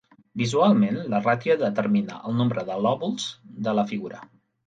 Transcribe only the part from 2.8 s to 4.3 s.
"lòbuls" de la figura.